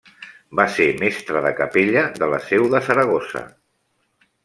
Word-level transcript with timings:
Va 0.59 0.63
ser 0.77 0.87
mestre 1.01 1.45
de 1.47 1.53
capella 1.61 2.03
de 2.23 2.33
la 2.35 2.43
Seu 2.49 2.69
de 2.75 2.85
Saragossa. 2.91 3.47